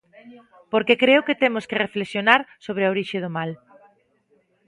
[0.71, 3.51] Porque creo que temos que reflexionar sobre a orixe do mal.